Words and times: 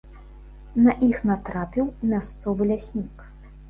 На 0.85 0.95
іх 1.09 1.21
натрапіў 1.33 1.85
мясцовы 2.17 2.63
ляснік. 2.75 3.29